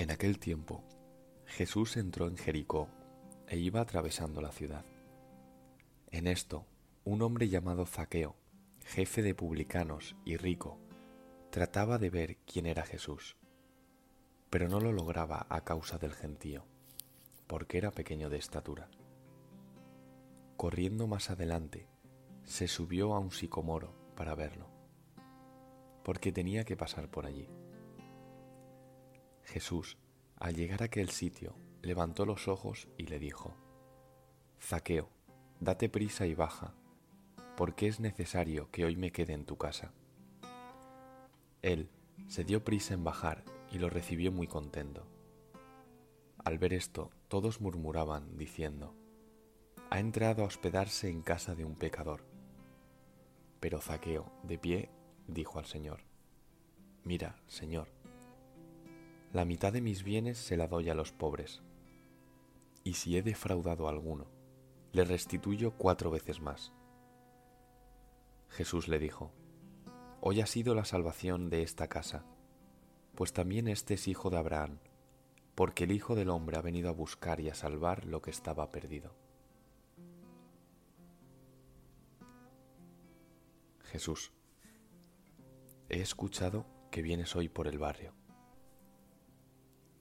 [0.00, 0.82] En aquel tiempo,
[1.44, 2.88] Jesús entró en Jericó
[3.46, 4.86] e iba atravesando la ciudad.
[6.10, 6.64] En esto,
[7.04, 8.34] un hombre llamado Zaqueo,
[8.82, 10.78] jefe de publicanos y rico,
[11.50, 13.36] trataba de ver quién era Jesús,
[14.48, 16.64] pero no lo lograba a causa del gentío,
[17.46, 18.88] porque era pequeño de estatura.
[20.56, 21.88] Corriendo más adelante,
[22.44, 24.66] se subió a un sicomoro para verlo,
[26.04, 27.50] porque tenía que pasar por allí.
[29.50, 29.98] Jesús,
[30.36, 33.56] al llegar a aquel sitio, levantó los ojos y le dijo,
[34.62, 35.08] Zaqueo,
[35.58, 36.72] date prisa y baja,
[37.56, 39.92] porque es necesario que hoy me quede en tu casa.
[41.62, 41.90] Él
[42.28, 45.06] se dio prisa en bajar y lo recibió muy contento.
[46.44, 48.94] Al ver esto, todos murmuraban, diciendo,
[49.90, 52.24] Ha entrado a hospedarse en casa de un pecador.
[53.58, 54.90] Pero Zaqueo, de pie,
[55.26, 56.04] dijo al Señor,
[57.02, 57.88] Mira, Señor,
[59.32, 61.62] la mitad de mis bienes se la doy a los pobres,
[62.82, 64.26] y si he defraudado a alguno,
[64.92, 66.72] le restituyo cuatro veces más.
[68.48, 69.32] Jesús le dijo,
[70.20, 72.24] Hoy ha sido la salvación de esta casa,
[73.14, 74.80] pues también este es hijo de Abraham,
[75.54, 78.70] porque el Hijo del Hombre ha venido a buscar y a salvar lo que estaba
[78.70, 79.14] perdido.
[83.84, 84.32] Jesús,
[85.88, 88.19] he escuchado que vienes hoy por el barrio.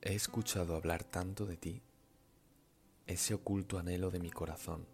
[0.00, 1.82] He escuchado hablar tanto de ti,
[3.08, 4.86] ese oculto anhelo de mi corazón,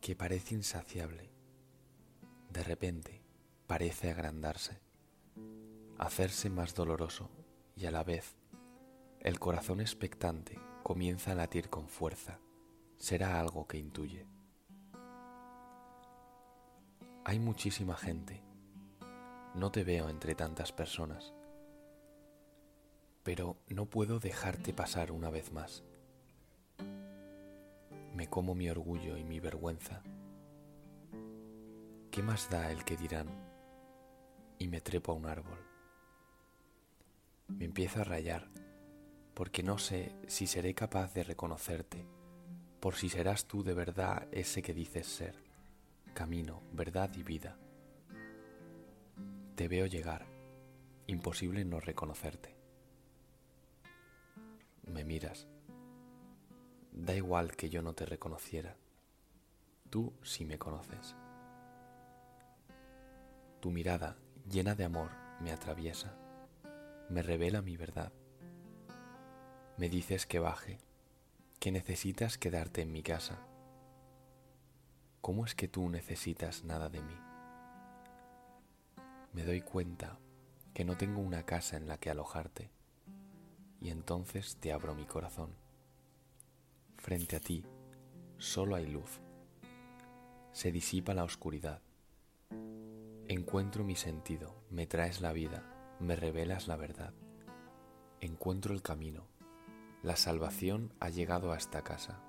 [0.00, 1.30] que parece insaciable.
[2.48, 3.20] De repente
[3.66, 4.80] parece agrandarse,
[5.98, 7.28] hacerse más doloroso
[7.76, 8.34] y a la vez
[9.20, 12.40] el corazón expectante comienza a latir con fuerza.
[12.96, 14.26] Será algo que intuye.
[17.26, 18.42] Hay muchísima gente.
[19.54, 21.34] No te veo entre tantas personas
[23.22, 25.84] pero no puedo dejarte pasar una vez más.
[28.14, 30.02] Me como mi orgullo y mi vergüenza.
[32.10, 33.28] ¿Qué más da el que dirán?
[34.58, 35.58] Y me trepo a un árbol.
[37.48, 38.48] Me empiezo a rayar,
[39.34, 42.06] porque no sé si seré capaz de reconocerte,
[42.80, 45.36] por si serás tú de verdad ese que dices ser,
[46.12, 47.56] camino, verdad y vida.
[49.54, 50.26] Te veo llegar,
[51.06, 52.61] imposible no reconocerte
[54.82, 55.46] me miras.
[56.92, 58.76] Da igual que yo no te reconociera.
[59.90, 61.16] Tú sí me conoces.
[63.60, 64.16] Tu mirada,
[64.50, 65.10] llena de amor,
[65.40, 66.16] me atraviesa,
[67.08, 68.12] me revela mi verdad.
[69.76, 70.78] Me dices que baje,
[71.60, 73.46] que necesitas quedarte en mi casa.
[75.20, 77.16] ¿Cómo es que tú necesitas nada de mí?
[79.32, 80.18] Me doy cuenta
[80.74, 82.81] que no tengo una casa en la que alojarte
[83.82, 85.50] y entonces te abro mi corazón.
[86.96, 87.64] Frente a ti
[88.38, 89.20] solo hay luz.
[90.52, 91.82] Se disipa la oscuridad.
[93.26, 97.12] Encuentro mi sentido, me traes la vida, me revelas la verdad.
[98.20, 99.26] Encuentro el camino.
[100.02, 102.20] La salvación ha llegado a esta casa.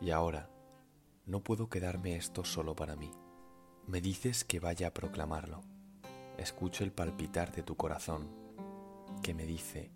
[0.00, 0.48] Y ahora,
[1.26, 3.10] no puedo quedarme esto solo para mí.
[3.86, 5.62] Me dices que vaya a proclamarlo
[6.38, 8.28] escucho el palpitar de tu corazón
[9.22, 9.90] que me dice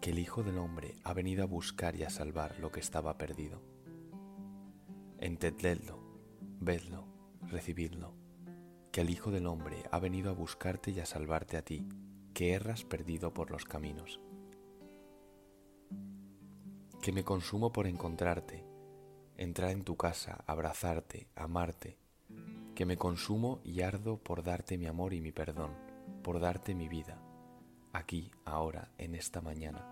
[0.00, 3.16] que el Hijo del Hombre ha venido a buscar y a salvar lo que estaba
[3.16, 3.62] perdido.
[5.18, 5.98] Entendedlo,
[6.60, 7.06] vedlo,
[7.48, 8.14] recibidlo,
[8.92, 11.88] que el Hijo del Hombre ha venido a buscarte y a salvarte a ti,
[12.34, 14.20] que erras perdido por los caminos.
[17.00, 18.64] Que me consumo por encontrarte,
[19.36, 21.98] entrar en tu casa, abrazarte, amarte,
[22.74, 25.72] que me consumo y ardo por darte mi amor y mi perdón,
[26.22, 27.20] por darte mi vida,
[27.92, 29.86] aquí, ahora, en esta mañana,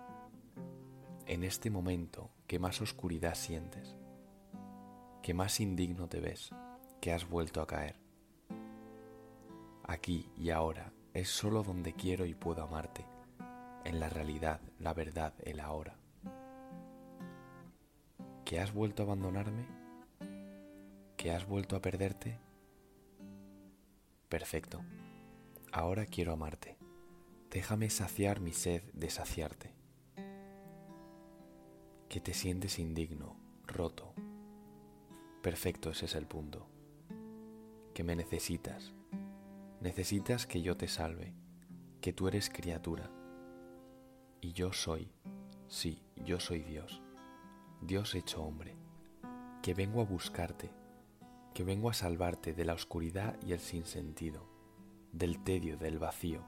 [1.27, 3.97] en este momento que más oscuridad sientes,
[5.23, 6.51] que más indigno te ves,
[7.01, 7.97] que has vuelto a caer.
[9.85, 13.07] Aquí y ahora es solo donde quiero y puedo amarte,
[13.85, 15.97] en la realidad, la verdad, el ahora.
[18.45, 19.67] ¿Que has vuelto a abandonarme?
[21.17, 22.39] ¿Que has vuelto a perderte?
[24.33, 24.83] Perfecto.
[25.73, 26.79] Ahora quiero amarte.
[27.51, 29.75] Déjame saciar mi sed de saciarte.
[32.09, 33.37] Que te sientes indigno,
[33.67, 34.15] roto.
[35.43, 36.67] Perfecto, ese es el punto.
[37.93, 38.95] Que me necesitas.
[39.83, 41.35] Necesitas que yo te salve,
[42.01, 43.11] que tú eres criatura.
[44.41, 45.13] Y yo soy,
[45.69, 47.03] sí, yo soy Dios,
[47.83, 48.77] Dios hecho hombre,
[49.61, 50.71] que vengo a buscarte
[51.53, 54.49] que vengo a salvarte de la oscuridad y el sinsentido,
[55.13, 56.45] del tedio, del vacío,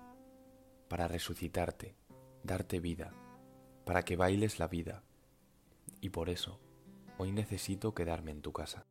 [0.88, 1.96] para resucitarte,
[2.42, 3.12] darte vida,
[3.84, 5.02] para que bailes la vida.
[6.00, 6.60] Y por eso,
[7.18, 8.86] hoy necesito quedarme en tu casa.